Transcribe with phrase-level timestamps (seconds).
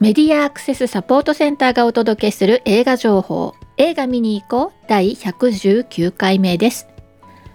[0.00, 3.54] メディアアクセスサポートセンターがお届けする映画情報。
[3.76, 4.88] 映画見に行こう。
[4.88, 6.88] 第119回目です。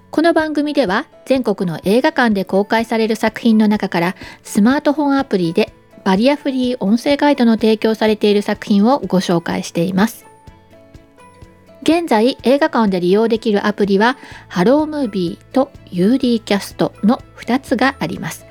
[0.09, 5.73] この番組では全国の映画館で公開される作品の中からスマートフォンアプリで
[6.03, 10.25] バリアフリー音声ガイドの提供されている作品をご紹介しています。
[11.83, 18.45] 現在映画館で利用できるアプリはハロームービーと UD キャストの2つがあります。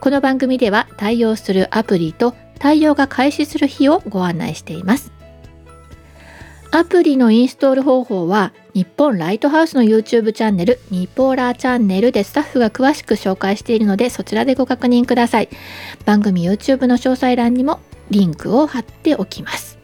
[0.00, 5.12] この番組では対応するアプリと対応が開始する日をご案内しています。
[6.70, 15.48] アプリのインストール方法は日本ライトハウスの YouTube チャンネルニポーラーチャンネルでスタッフが詳しく紹介しているのでそちらでご確認ください。
[16.04, 17.78] 番組 YouTube の詳細欄にも
[18.10, 19.78] リンクを貼っておきます。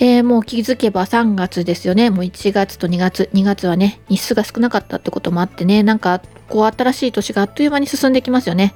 [0.00, 2.08] えー、もう気づけば3月ですよね。
[2.08, 8.74] もう1月と2月、2月はね、日数が少なかったってこともあってね、なんかこう新しい年があっという間に進んできますよね。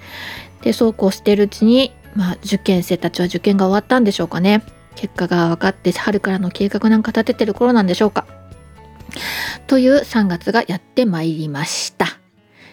[0.64, 4.64] でそうこうしてるうちに、まあ、受験生たちは受験が終わったんでしょうかね。
[4.96, 8.26] 結果が分かって春からの計画なんか立ててる頃なんでしょうか。
[9.66, 12.06] という3月がやってまいりました。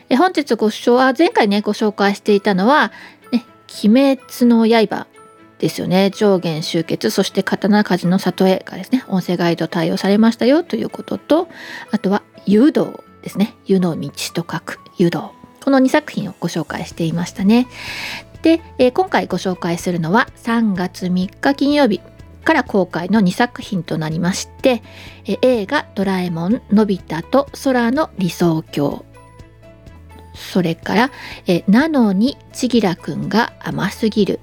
[0.09, 2.93] え本日ご紹介前回ねご紹介していたのは
[3.31, 3.45] 「ね、
[3.83, 5.07] 鬼滅の刃」
[5.59, 6.11] ですよね。
[6.11, 11.49] 上下集結そして刀鍛冶の里へがですね音声ガイド対応されましたよということと
[11.91, 13.55] あとは湯道ですね。
[13.65, 15.40] 湯の道と書く湯道。
[15.63, 17.67] この2作品をご紹介していましたね。
[18.41, 22.01] で、えー、今回ご紹介するのは3月3日金曜日
[22.43, 24.81] から公開の2作品となりまして、
[25.25, 29.05] えー、映画「ドラえもんのび太と空の理想郷」
[30.33, 31.11] それから
[31.45, 34.39] 「え、なのにちぎらくんが甘すぎる」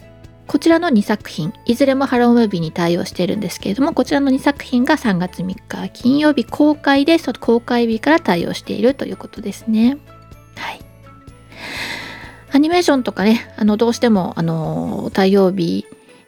[0.47, 9.99] こちらの2作品いずれもハロームービーに対応しているんですけれどもこちらの2作品が3月3日金曜日公開でその公開日から対応しているということですね。
[10.57, 10.88] はい
[12.59, 15.87] アニメーションとかね、あの、どうしても、あの、対応日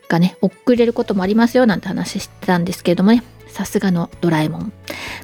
[0.09, 4.73] がね、遅れることもありますよ、なんて話してたんですけれどもね、さすがのドラえもん、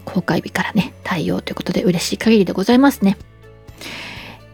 [0.04, 3.16] 公開日からね、対応ということで嬉しい限りでございますね。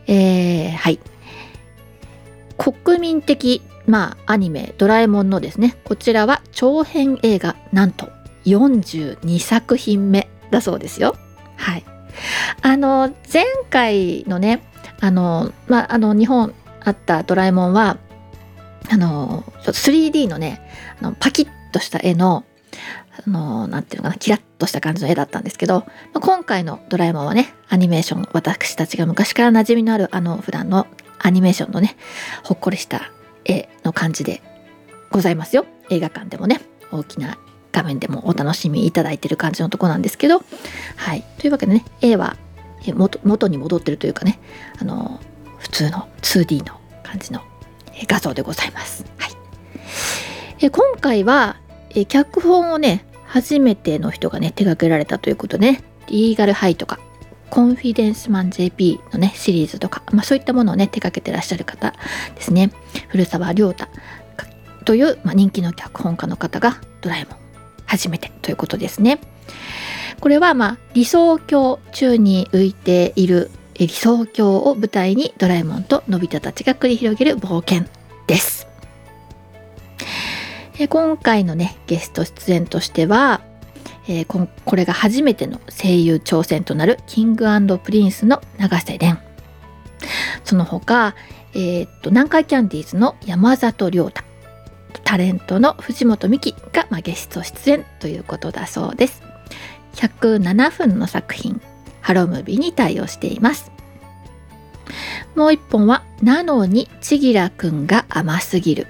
[0.07, 0.99] えー、はい。
[2.59, 8.11] 国民的、まあ、アニメ、ドラえもんのですね、こちらは長編映画、なんと
[8.45, 11.17] 42作品目だそうですよ。
[11.57, 11.85] はい。
[12.61, 14.63] あの、前回のね、
[15.03, 16.55] あの、まあ、あの、日本
[16.85, 17.99] あったドラえもんは、
[18.89, 20.63] あの、3D のね、
[21.01, 22.45] あのパキッとした絵の、
[23.27, 30.87] あの、なんていうのかな、キラッとした感じの絵だったんですけど、まあ、今回のドラえもんはね、アニメーション、私たちが昔から馴染みのある、あの、普段の
[31.19, 31.97] アニメーションのね、
[32.45, 33.11] ほっこりした
[33.45, 34.41] 絵の感じで
[35.11, 35.67] ございますよ。
[35.91, 36.61] 映画館でもね、
[36.93, 37.39] 大きな
[37.73, 40.45] 画面でもお楽しみいただいてる感じのとこなんですけど、
[40.95, 41.25] はい。
[41.39, 42.37] というわけでね、絵は
[42.93, 44.41] 元元に戻ってるというかね
[44.81, 45.21] あの
[45.59, 47.41] 普通の 2D の感じの
[48.09, 49.05] 画像でございます。
[49.19, 49.33] はい、
[50.61, 51.57] え今回は
[51.91, 56.99] え脚本をね初めての人がね手掛けられたということで、ね、リーガルハイとか
[57.51, 61.95] コンフィデンスマン JP のねシリーズとか、まあ、そういったものをね手掛けてらっしゃる方
[62.35, 62.73] ですね
[63.09, 63.87] 古澤亮太
[64.85, 67.37] という、まあ、人気の脚本家の方がドラえもん
[67.87, 69.21] 初めてということですね。
[70.23, 77.89] これはまあ理想郷宙に浮いている理想郷を舞台にドラえもんとのび太たちが繰り広げる冒険
[78.29, 78.69] です。
[80.79, 83.41] え今回のねゲスト出演としては、
[84.07, 87.47] えー、ここれが初めての声優挑戦となるキング
[87.79, 89.19] プリンスの永瀬廉
[90.45, 91.17] その他、
[91.53, 94.23] えー、っと南海キャンディーズの山里亮太
[95.03, 99.32] タレントの藤本美貴が、まあ、ゲスト出演ということだそうです。
[99.95, 101.61] 107分の作品
[102.01, 103.71] ハロムビに対応しています。
[105.35, 108.87] もう一本は「なのにちぎらくんが甘すぎる」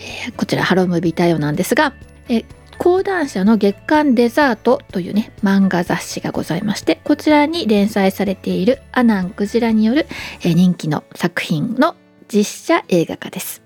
[0.00, 1.94] えー、こちらハロムビ対応なんですが、
[2.28, 2.44] えー、
[2.76, 10.06] 講談社の月刊デザートというね漫画雑誌がございましてこちらに連載されているアナン・クジラによる、
[10.42, 11.96] えー、人気の作品の
[12.28, 13.62] 実写映画化です。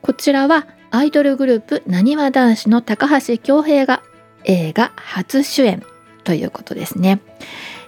[0.00, 4.02] こちらはアイドルグループなにわ男子の高橋恭平が
[4.44, 5.82] 映画初主演。
[6.24, 7.22] ということですね、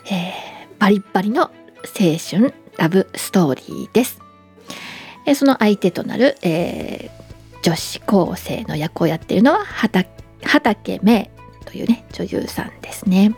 [0.06, 1.50] えー、バリッバリの青
[2.18, 4.18] 春ラブストーリーです、
[5.26, 11.30] えー、その相手となる、えー、女子高生の役をやっているのは畠芽
[11.66, 13.34] というね女優さんですね。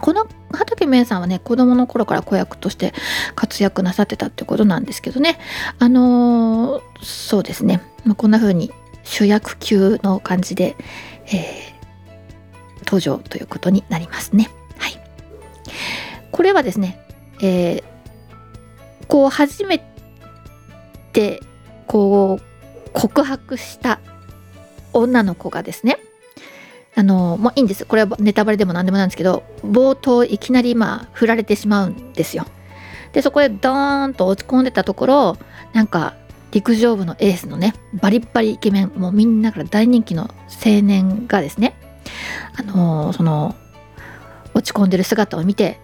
[0.00, 2.92] この畠芽さんはね子供の頃から子役として
[3.34, 5.38] 活躍なさってたってことなんですけどね。
[5.78, 10.76] あのー、そうですね、まあ、こんな風に主役級の感じで、
[11.26, 14.50] えー、登場ということになりますね。
[14.78, 15.00] はい、
[16.30, 17.04] これはですね、
[17.42, 17.82] えー、
[19.06, 19.82] こう初め
[21.12, 21.40] て
[21.86, 24.00] こう告白した
[24.92, 25.98] 女の子がですね
[26.96, 32.46] あのもういいんですこれはネタバレでも何でもなんですけど冒頭いきなりまあ振られてしまうんですよ。
[33.12, 35.36] でそこでドーンと落ち込んでたところ
[35.72, 36.14] なんか
[36.52, 40.30] 陸上部のエースのねバリッバリイケメンもうみんなから大人気の
[40.64, 41.74] 青年がですね
[42.56, 43.54] あのー、その
[44.54, 45.78] 落ち込んでる姿を見て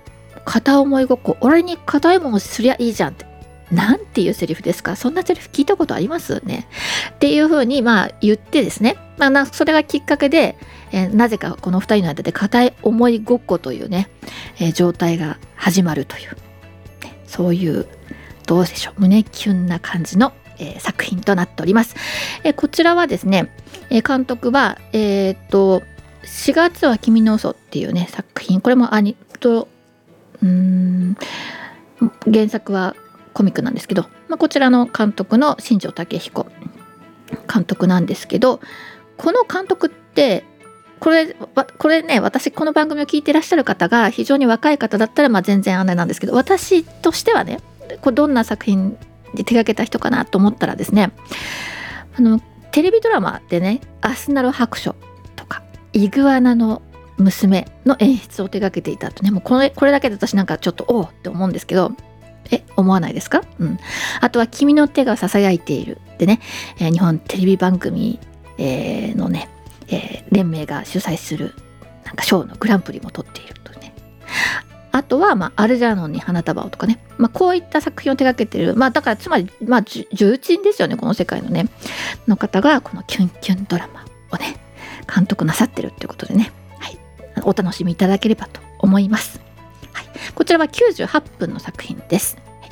[0.45, 3.27] 片思いごっこ俺に片思いもすりゃいいじゃんって
[3.71, 4.95] なんていうセリフですか？
[4.95, 6.41] そんなセリフ聞いたことあります？
[6.45, 6.69] ね。
[7.15, 10.57] っていうふうにまあ言ってですね、まあ、それがきっかけで、
[10.93, 14.09] えー、なぜかこの2人の間で片思いごっこというね、
[14.61, 16.31] えー、状態が始まるという、
[17.03, 17.89] ね、そういう
[18.47, 19.01] どうでしょう？
[19.01, 21.97] 胸キュンな感じのえー、作品となっております。
[22.45, 23.51] えー、こちらはですね、
[23.91, 25.83] え、監督は、えっと、
[26.25, 29.69] 4月は君の嘘っていうね、作品、これもアニと、
[30.43, 31.17] うん、
[32.25, 32.95] 原作は
[33.33, 36.47] コミックなんですけど、まあ、こちらの監督の新庄武彦
[37.53, 38.61] 監督なんですけど、
[39.17, 40.45] この監督って、
[40.99, 47.61] これこれね私この番組を聞いてらっしゃる方が非常に若い方だったらまあ全然あれなんですけど私としてはね
[48.01, 48.97] これどんな作品
[49.37, 51.13] で手がけた人かなと思ったらですね
[52.19, 52.41] あの
[52.73, 54.97] テレビドラマでね「アスナル白書」
[55.37, 55.63] とか
[55.95, 56.83] 「イグアナの
[57.17, 61.93] 娘」の演出を手がけていたとねもうこれこれだけで私なんかちょっとおおって思うんですけど
[62.51, 63.43] え思わないですか？
[63.59, 63.79] うん。
[64.21, 66.41] あとは「君の手がささやいている」でね、
[66.79, 68.21] えー、日本テレビ番組、
[68.59, 69.49] えー、のね、
[69.89, 71.55] えー、連盟が主催する
[72.05, 73.93] なんか賞のグランプリも取っているとね
[74.97, 81.67] あとは、まあ、アルジャーノンに花束をとかね、まあ、こういった作品を手掛けてる、まあ、だからつまり、まあ、重鎮ですよねこの世界のね。
[82.27, 84.57] の方がこのキュンキュンドラマをね
[85.13, 86.99] 監督なさってるっていうことでね、はい、
[87.43, 89.41] お楽しみいただければと思います、
[89.93, 92.71] はい、こちらは98分の作品です、はい、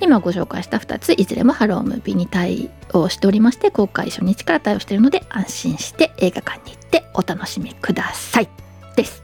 [0.00, 8.48] 今ご紹介した2ついずれもハロームービーに対応しておりまして公開初日から対応しているので安心して映画館に行ってお楽しみください。
[8.94, 9.21] です。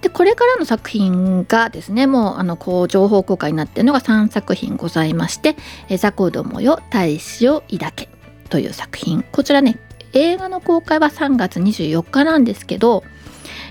[0.00, 5.56] でこれからの作品がですねもうあのこう情報公開になっているのが3作品ございまして
[5.98, 8.08] 「ザコどもよ大使を抱け」
[8.48, 9.24] という作品。
[9.32, 9.78] こちらね
[10.12, 13.04] 映画の公開は3月24日なんですけど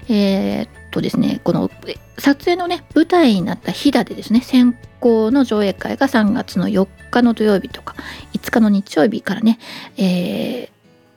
[0.10, 1.70] えー、っとですねこの
[2.18, 7.96] 撮影のね舞台になった飛騨でですね先行の上映会が3月の4日の土曜日とか
[8.34, 9.60] 5日の日曜日からね、
[9.98, 10.70] えー、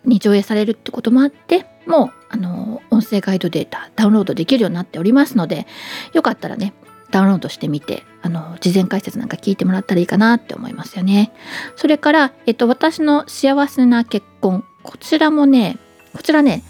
[0.04, 5.66] に上映されるってこともあってもうあの音声ガイドデータダウンロードできるようになっておりますので
[6.12, 6.72] よかったらね
[7.10, 11.32] ダウンロードしてみてあの事前解説なんか聞いてもらったらいいかなって思いますよね。
[11.74, 15.78] それから、えっと、私の幸せな結婚こちらもね
[16.14, 16.62] こちらね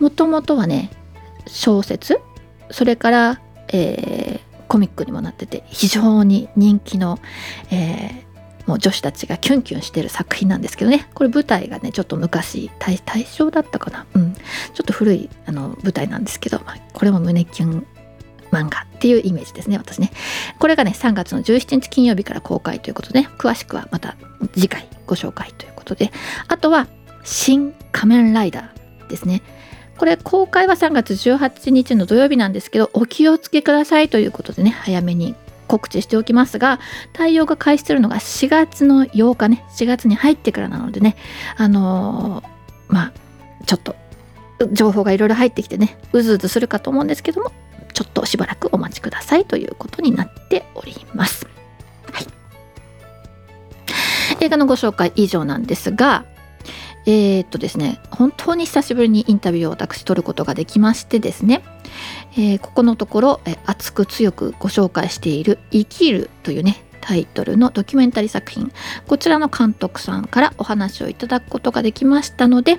[0.00, 0.90] もともとはね
[1.46, 2.20] 小説
[2.70, 7.18] それから、えー、コミックにもなってて非常に人気の、
[7.70, 8.26] え
[8.68, 11.08] もう女子たちがキュンキュンしてる作品なんですけどね。
[11.14, 14.06] これ舞台がねちょっと昔大大正だったかな。
[14.14, 14.34] うん。
[14.34, 14.42] ちょ
[14.82, 17.86] っと古いあの舞台なんですけど、まあ、これも胸キュン
[18.50, 20.12] 漫画っていうイメージですね私ね。
[20.58, 24.16] これがね3月の17日金曜日から公開ということで、ね、詳しくはまた
[24.52, 26.12] 次回ご紹介ということで。
[26.48, 26.88] あとは
[27.24, 29.40] 「新仮面ライダー」ですね。
[29.96, 35.34] これ公開は3月18日の土曜日なんですけどお気をつけくださいということでね早めに
[35.68, 36.80] 告知しておきますが
[37.12, 39.64] 対応が開始するのが4月の8日ね。
[39.76, 41.16] 4月に入ってからなのでね。
[41.56, 43.12] あのー、まあ
[43.66, 43.94] ちょっと
[44.72, 47.52] 情報がいろいろ入ってきてねうずうずするかと思うんですけども
[47.92, 51.46] ちょっとしばらくお待ちくださいということになっております。
[52.12, 52.26] はい、
[54.40, 56.24] 映画のご紹介以上なんですが
[57.06, 61.62] えー、っとですね本当に久しぶりにインタビューを私取ることができましてですね、
[62.38, 68.72] えー、ここのところ、えー、熱く強くご紹介している「生きる」というねタイトルのドキュメンタリー作品
[69.06, 72.78] こちらの監督さんからお話をいただくことができましたので、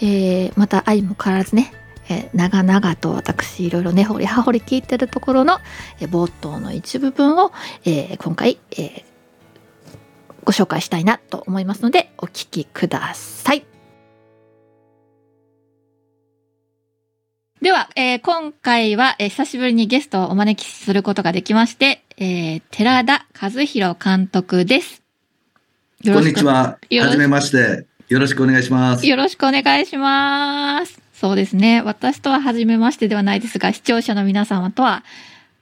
[0.00, 1.72] えー、また愛も変わらずね、
[2.08, 5.58] えー、長々と私いろいろね掘り葉掘り聞いてるところの、
[6.00, 7.52] えー、冒頭の一部分を、
[7.84, 9.02] えー、今回、えー、
[10.44, 13.71] ご紹介したいなと思いますのでお聞きください。
[17.62, 25.00] では、えー、今回は、えー、久しぶりにゲストをお招きすることができまして、えー、寺田和弘監督です。
[26.04, 26.80] こんにちは。
[26.90, 27.86] はじめまして。
[28.08, 29.06] よろしくお願いします。
[29.06, 31.00] よろしくお願いします。
[31.14, 31.82] そうですね。
[31.82, 35.04] 私とは初めましてではないですが、視聴者の皆様とは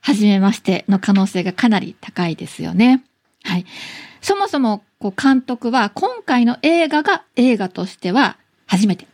[0.01, 3.05] 初めましての可能性がかなり高いですよね。
[3.45, 3.67] はい。
[4.23, 9.07] そもそもこう監督は今回の映画が映画としては初めて。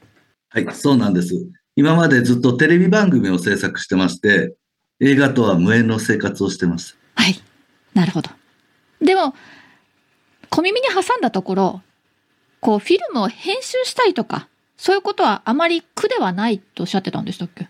[0.51, 1.35] はい、そうなんです。
[1.77, 4.55] 今までずっとテレビ番組を制作してまして、
[4.99, 6.97] 映画とは無縁の生活をしてます。
[7.15, 7.41] はい。
[7.93, 8.31] なるほど。
[9.01, 9.35] でも、
[10.49, 11.83] 小耳に挟んだところ、
[12.61, 17.69] こう、フィルムを編集したいとか、そういうことはあまり苦ではないとおっしゃってたんでしたっけ？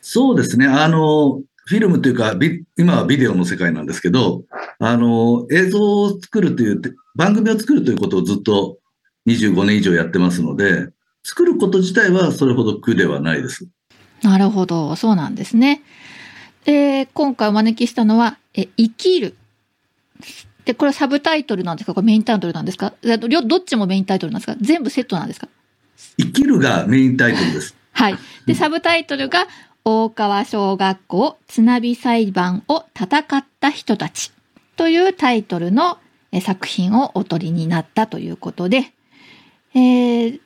[0.00, 0.66] そうですね。
[0.66, 2.34] あの、フィルムというか、
[2.76, 4.44] 今はビデオの世界なんですけど、
[4.78, 6.80] あの、映像を作るという、
[7.14, 8.78] 番組を作るということをずっと
[9.26, 10.88] 25年以上やってますので、
[11.28, 13.66] 作ること自体はそれほど苦ではないです。
[14.22, 15.82] なるほど、そうなんですね。
[16.64, 19.34] で、今回お招きしたのは、え、生きる。
[20.64, 21.94] で、これサブタイトルなんですか？
[21.94, 22.94] これメインタイトルなんですか？
[23.02, 24.56] どっちもメインタイトルなんですか？
[24.60, 25.48] 全部セットなんですか？
[26.16, 27.74] 生きるがメインタイトルです。
[27.92, 28.18] はい。
[28.46, 29.48] で、サブタイトルが、
[29.84, 34.32] 大川小学校津波裁判を戦った人たち
[34.76, 35.98] というタイトルの
[36.40, 38.92] 作品をお取りになったということで、
[39.74, 40.40] えー、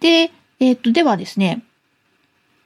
[0.00, 1.62] で、えっ、と、ではですね、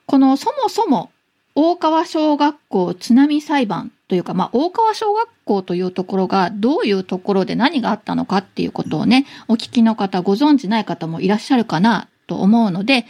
[0.06, 1.10] このそもそも
[1.54, 13.06] 大川小学校津波裁判というか、まあ、大川小学校というところがどういうところで何があったのかっていうことをね、お聞きの方、ご存知ない方もいらっしゃるかなと思うので、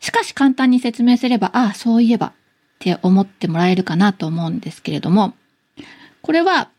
[0.00, 2.32] しかし簡単に説明すれば、ああ、そういえばっ
[2.78, 5.34] て思ってもらえるかなと思うんですけれども、
[6.20, 6.70] これは、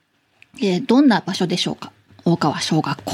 [0.57, 1.91] えー、どんな場所でしょうか？
[2.23, 3.13] 大川小学校。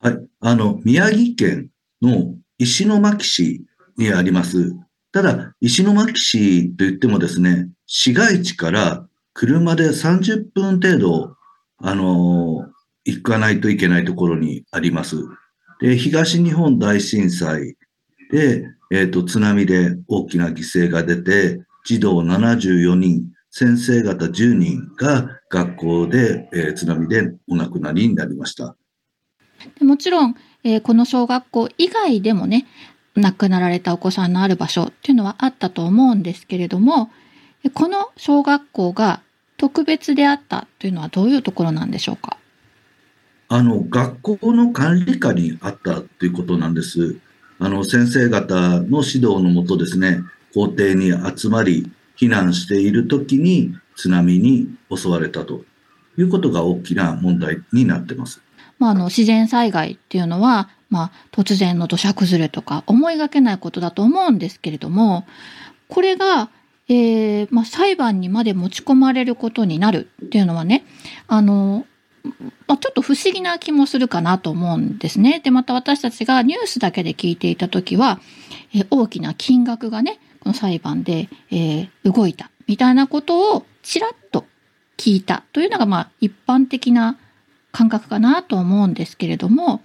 [0.00, 0.18] はい。
[0.40, 1.68] あの、宮城県
[2.00, 3.64] の石巻市
[3.96, 4.74] にあります。
[5.12, 11.36] ただ、石巻市といってもですね、市街地から車で30分程度、
[11.78, 12.66] あの
[13.04, 15.16] 行かないといけないところにあります。
[15.80, 17.76] で、東日本大震災
[18.30, 28.76] で、えっ、ー、と、津波で大きな犠牲が出て、児童74人、先生方10人が学校で、えー、津波でお亡くなりになりました。
[29.80, 30.34] もちろん、
[30.66, 32.66] えー、この小学校以外でもね、
[33.14, 37.10] 亡くなられたお子さんのある場所っていうのはあったと思うんですけれども、
[37.72, 39.20] この小学校が
[39.58, 42.36] 特別であったというのはどういうところなんでしょうか？
[43.48, 47.16] あの、学校の管理下にあったということなんです。
[47.60, 50.18] あの、先生方の指導のもとですね、
[50.52, 55.64] 校庭に集まり、避難している時に津波に襲われたと
[56.18, 58.42] いうことが大きな問題になってます。
[58.78, 65.26] まあ、あの、自然災害っていうのは、まあ、突然の土砂崩れとか思いがけないことだと思うんですけれども、
[65.88, 66.50] これが、
[66.88, 70.84] えー、まあ、裁判にまで持ち込まれることになるっていうのはね、
[71.26, 71.86] あの、
[72.66, 75.40] まあ、ちょっと不思議な気もするかなと思うんですね。
[75.40, 78.20] で、また私たちがニュースだけで聞いていた時は、
[78.74, 84.46] えー、大きな金額がね、この裁判で、えー、動いたみたいなことをちらっと
[84.96, 87.18] 聞いたというのが、まあ、一般的な
[87.76, 89.82] 感覚かなと思うんですけれども、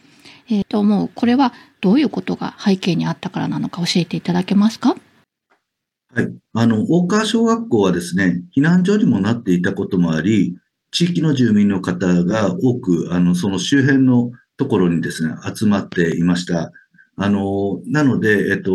[0.49, 4.95] えー、と思うこれはどういうことが背景にあったからなのか教えていただけますか？
[6.13, 6.27] はい。
[6.53, 10.55] あの、大川小学校はですね、避難所にもなっていたこともあり、
[10.91, 16.71] 地域の住民の方が多く、あの、その周辺のところにですね、集まっていました。
[17.15, 18.73] あの、なので、えっと、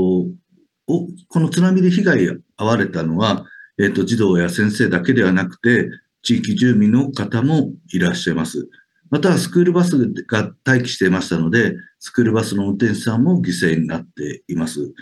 [0.87, 3.45] おこの津波で被害に遭われたのは、
[3.79, 5.91] えっと、児童や先生だけではなくて、
[6.23, 8.69] 地域住民の方もいらっしゃいます。
[9.11, 9.97] また、スクールバス
[10.27, 14.93] が待機していましたので、スクールバスの運転手さんも犠牲になっています。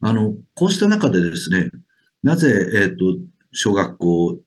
[0.00, 1.70] あの、こうした中でですね、
[2.22, 3.18] なぜ、えっ、ー、と、
[3.52, 4.38] 小学校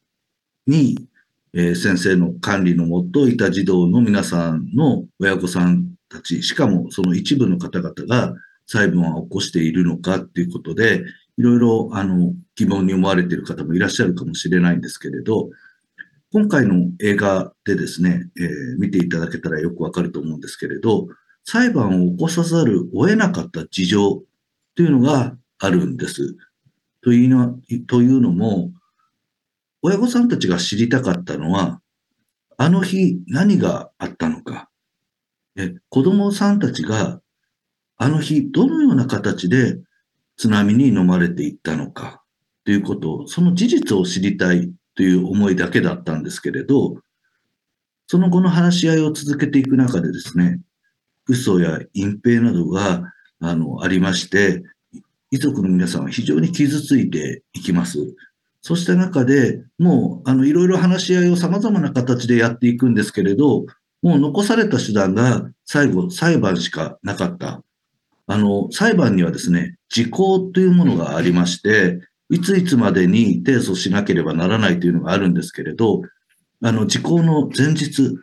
[0.68, 1.08] に、
[1.54, 8.34] えー、先生の管理のもといた児童の皆さんの親御さんたち、しかもその一部の方々が
[8.66, 11.04] 裁判を起こしているのかっていうことで、
[11.38, 15.50] いろいろ、あの、疑問に思われている方もいらっしゃるかもしれないんですけれど、
[16.36, 21.08] 今回の映画でですね、えー、見ていただけたらよくわかると思うんですけれど、
[21.46, 24.22] 裁判を起こさざるを得なかった事情
[24.76, 26.36] というのがあるんです。
[27.02, 28.72] というのというのも、
[29.82, 31.80] 親御さんたちが知りたかったのは、
[32.58, 34.68] あの日何があったのか、
[35.56, 37.22] え子供さんたちが
[37.96, 39.80] あの日どのような形で
[40.36, 42.22] 津波に飲まれていったのか
[42.66, 46.98] ということを、その事実を知りたいという思いだけだったんですけれど、
[48.08, 50.62] その後の話し合いを続けていく中でですね、
[51.28, 54.64] 嘘や隠蔽などがあのありまして、
[55.32, 58.00] 遺族の皆さんは非常に傷ついていきます。
[58.62, 63.66] そうした中で、もう、あの、いろいろ話し合いを様々な形でやっていくんですけれど、
[64.02, 67.62] もう残された手段が最後、裁判しかなかった。
[68.28, 76.02] あの、裁判にはですね、時効というものがありまして、いついつまでに提訴しなければならないというのがあるんですけれど、
[76.64, 78.18] あの、時効の前日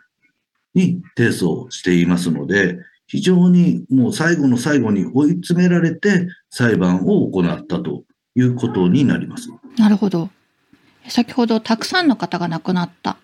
[0.75, 8.05] に提訴していますので、非常にもう最後の最後に追い詰められて裁判を行ったと
[8.35, 9.51] いうことになります。
[9.77, 10.31] なるほど。
[11.09, 13.19] 先ほどたくさんの方が亡くなった。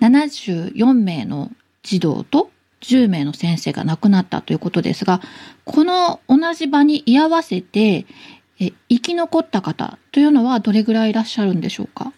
[0.00, 1.50] 74名の
[1.82, 2.50] 児童と
[2.82, 5.20] 10名の先生が亡くなったということですが、
[5.64, 8.06] この同じ場に居合わせて、
[8.60, 12.12] え生き残った方というのはどれぐらいいらっしゃるんでしょうか？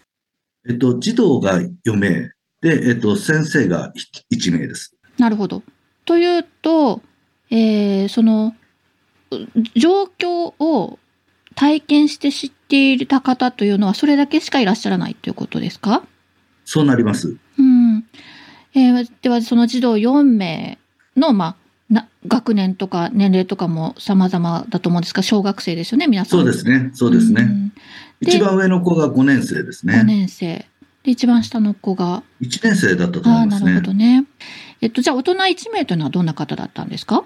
[0.68, 2.30] えっと、児童が4名
[2.60, 3.92] で、えっと、先生が
[4.32, 4.94] 1名です。
[5.18, 5.62] なるほど。
[6.04, 7.00] というと、
[7.50, 8.54] えー、その
[9.76, 10.98] 状況を
[11.54, 16.02] 体験して知っていた方というのはそれだけしかいらっしゃらないということですか？
[16.64, 17.36] そうなります。
[17.58, 18.04] うん。
[18.74, 20.78] えー、ではその児童4名
[21.16, 21.56] の、まあ、
[21.90, 26.40] な学年とか年齢とかも様々だと思うんですが、小学生ですよね、皆さん。
[26.40, 27.42] そうですね、そうですね。
[27.42, 27.72] うん、
[28.20, 29.94] 一番上の子が5年生ですね。
[30.00, 30.66] 5年生。
[31.02, 32.22] で、一番下の子が。
[32.40, 33.70] 1年生だったと思いますね。
[33.70, 34.24] あなるほどね。
[34.80, 37.24] えっと、じゃあ大人1名というのはどんな方だったんですか？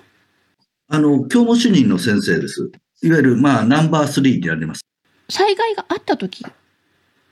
[0.88, 2.70] あの、教務主任の先生です。
[3.02, 4.82] いわゆる、まあ、ナンバー3ってあります。
[5.28, 6.44] 災害があった時、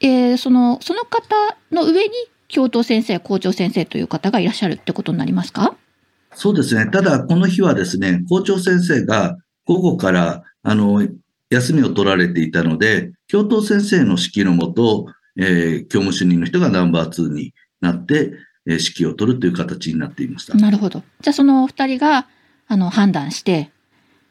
[0.01, 1.35] えー、その、その方
[1.71, 2.11] の上に
[2.49, 5.77] 教頭先生、校長先生という方がいらっしゃるってことになりますか？
[6.35, 6.91] そうですね。
[6.91, 9.37] ただ、この日はですね、校長先生が
[9.67, 11.07] 午後から、あの、
[11.51, 18.33] 休みを取られていたので、教頭先生の指揮のもと、えー、教務主任の人がナンバー2になって、
[18.67, 20.55] えー、指揮を取るという形になっていました。
[20.55, 21.03] なるほど。
[21.21, 22.27] じゃあ、そのお二人が、
[22.69, 23.71] あの、判断して、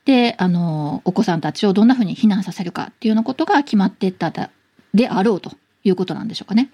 [0.05, 4.31] で、あの、お子さんたちをどんなふうに避難させるかっていうようなことが決まっていった
[4.93, 5.51] であろうと
[5.83, 6.71] いうことなんでしょうかね。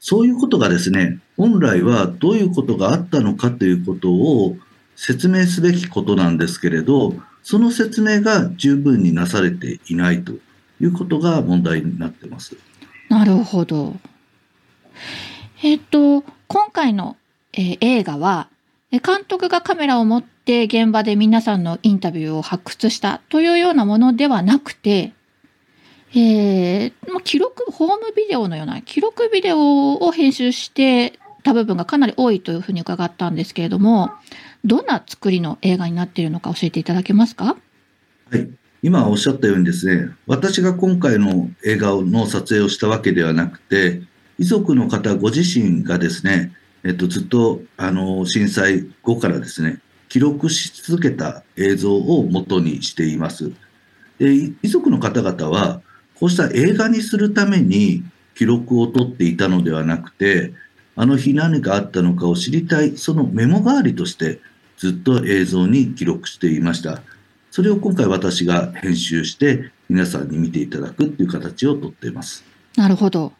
[0.00, 4.56] そういうことがですね、本来はどういうことがあったのかということを
[4.96, 10.32] 説明すべきことなんですけれど、その説明が十分になされていないと
[10.80, 12.56] いうことが問題になってます。
[13.10, 13.94] なるほど。
[15.62, 17.16] えっ、と、今回の、
[17.52, 18.48] えー、映画は、
[18.90, 25.12] 監督がカメラを持って現場で皆さんのインタビューを発掘したというようなものではなくて、
[26.12, 26.92] えー、
[27.22, 31.12] 記録、ホームビデオのような記録ビデオを編集して
[31.44, 34.10] た部分がかなり多いというふうに伺ったんですけれども、
[34.64, 37.56] どんな作りの映画になっているのか教えていただけますか？
[38.30, 38.48] はい。
[38.82, 44.02] 今おっしゃったようにですね、私が今回の映画の撮影をしたわけではなくて、
[44.38, 53.52] 遺族の方ご自身がですね、えっと、ずっと、あの、震災後からですね、記録し続けた映像を元にしています。
[54.18, 55.82] で、遺族の方々は、
[56.20, 58.04] こうした映画にするために
[58.34, 60.52] 記録を取っていたのではなくて、
[60.94, 64.38] あの日何があったのかを知りたい、そのメモ代わりとして
[64.76, 67.00] ずっと映像に記録していました。
[67.50, 72.44] それを今回私が編集して皆さんに見ていただくっていう形をとっています。
[72.76, 73.32] なるほど。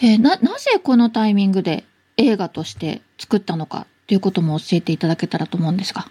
[0.00, 1.84] えー、な、なぜこのタイミングで
[2.16, 6.08] 映画として作ったのかということも教えていただけたらと思うんですが。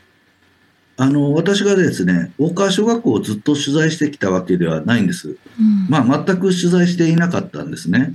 [0.96, 5.30] あの、私がですね、大川小学校をずっと取材してきたわけではないんです。
[5.30, 8.14] うん、まあ、全く取材していなかったんですね。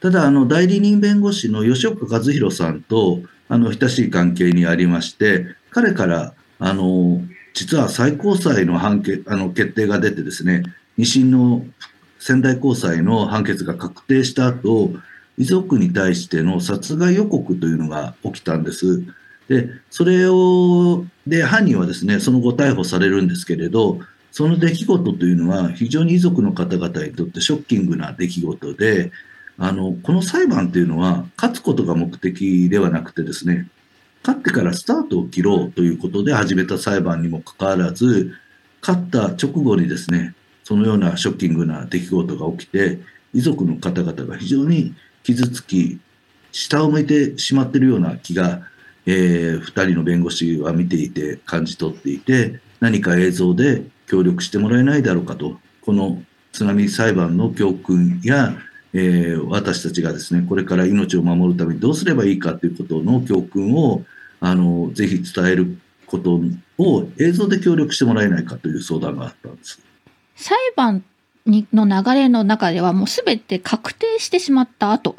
[0.00, 7.22] ただ、あの、代理人弁護士の吉岡和弘さんと、あの、親しい関係にありまして、彼から、あの、
[7.54, 10.64] 実は最高裁の判決、あの、決定が出てですね、
[10.98, 11.64] 二審の
[12.18, 14.94] 仙台高裁の判決が確定した後、
[15.38, 19.02] 遺族に対しての殺害予告というのが起きたんです。
[19.48, 24.00] で、それを、で、犯人はですね、その後逮捕されるんですけれど、
[24.32, 29.10] その出来事というのは非常に遺族の方々にとってショッキングな出来事で、
[29.58, 33.68] あの、この裁判というのは勝つことが目的ではなくてですね、
[34.22, 38.32] 勝ってからスタートを切ろうということで始めた裁判にもかかわらず、
[38.82, 42.98] 勝った直後にですね、そのようなショッキングな出来事が起きて、
[43.32, 45.98] 遺族の方々が非常に傷つき、
[46.52, 48.62] 下を向いてしまっているような気が、
[49.06, 58.56] えー、2人の弁護士は見ていて感じ取っていて、何か映像で協力してもらえないだろうかと、この津波裁判の教訓や、
[58.92, 64.04] えー、私たちがですね、これから命を守るためにどうすればいいかということの教訓を、
[64.40, 66.40] あの、ぜひ伝えること
[66.78, 69.80] を映像で協力してもらえないかという相談があったんです。
[70.34, 71.04] 裁判
[71.46, 75.16] にの流れの中ではもう全て確定してしまった後、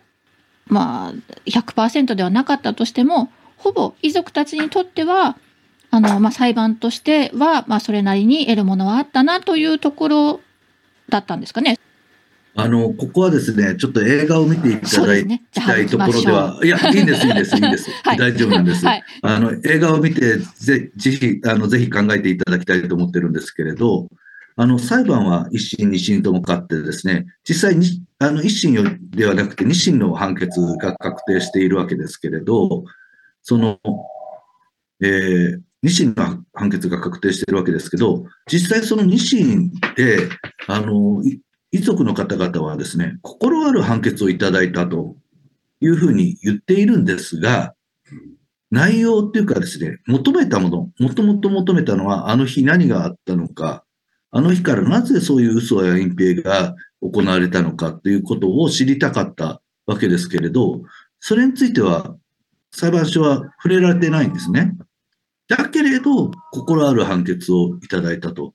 [0.68, 1.14] まあ
[1.46, 5.38] 100%ではなかったとしても、ほぼ遺族たちにとっては、
[5.90, 10.40] あの、まあ裁判としては、まあそれなりに得るものはあったなというところ
[11.10, 11.78] だったんですかね。
[12.60, 17.92] あの、ここはですね、ちょっと映画を見ていただきたいところでは、いや、いいんです、いいんです、いいんです。
[18.04, 18.84] はい、大丈夫なんです。
[18.84, 24.08] はい、あの、映画を見て、ぜひ、あの、ぜひ考えていただきたいと思ってるんですけれど、
[24.56, 32.86] あの、裁判は一審、二審とも勝ってですね、実際に、あの、一審ではなくて二審の判決が確定しているわけですけれど、
[33.48, 33.80] その、
[35.02, 40.28] えー、二審の判決が確定しているわけですけど、実際その二審で、
[40.68, 41.24] あの、
[41.72, 45.16] 遺族の方々はですね、心ある判決をいただいたと
[45.80, 47.74] いうふうに言っているんですが、
[48.70, 53.86] 内容っていうかですね、求めたもの、もともと求めたのは、あの日何があったのか、
[54.30, 60.82] あの日からなぜそういう嘘や隠蔽が行われたのかということを知りたかったわけですけれど、
[61.22, 62.18] それについては
[62.78, 64.78] 裁判所は触れられてないんですね。
[65.48, 68.54] だけれど、心ある判決をいただいたと。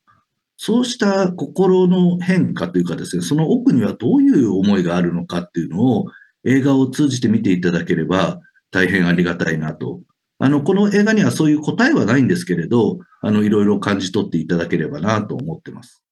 [0.56, 6.06] そうした心の変化というかですね、その奥にはどういう思いがあるのかっていうのを
[6.44, 10.00] 映画を通じて見ていただければ大変ありがたいなと。
[10.38, 16.04] あの、この映画にはそういう答えはないんですけれど、あの、いろいろ感じ取っていただければなと思ってます。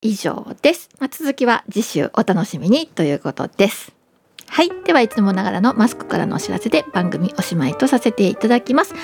[0.00, 0.88] 以上です。
[0.98, 3.97] まあ、続きは次週お楽しみにということです。
[4.50, 4.70] はい。
[4.84, 8.94] では、いつもながらのマスクからのお知らせで番組おしまいとさせていただきます。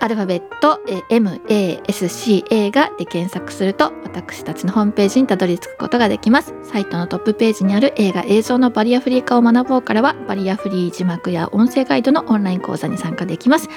[0.00, 6.54] アルファベット MASCA がで検索すると私たちのホームページにたどり着くことができます。
[6.64, 13.68] サイトのトップページにある映画映像のバリアフリー化を学ぼうからはバリアフリー字幕や音声ガイドのオンライン講座に参加できます。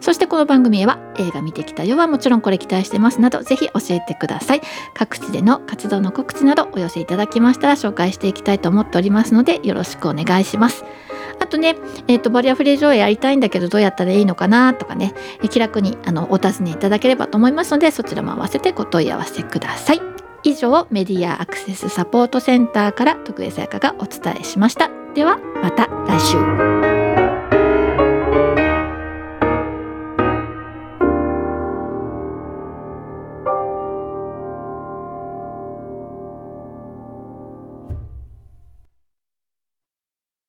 [0.00, 4.60] そしてこの番組へは映画見てきたよはもちろんこれ期待してますなどぜひ教えてください。
[4.94, 10.59] 各地での活動の告知などお寄せいただきましたら紹介していきたいと思っておりますのでよろしくお願いします。
[10.60, 10.84] ます。
[11.40, 11.74] あとね、
[12.06, 15.14] えーと、バリアフリー上映やりたいんだけどどうやったらいいのかなとかね、
[15.48, 20.00] 気楽にあのお尋ねいただければと思いますのでそちらも合わせてご問い合わせください。
[20.42, 24.90] 以上メディアアクセスサポートセンターから徳江さやかがお伝えしました。
[25.14, 26.89] ではまた来週。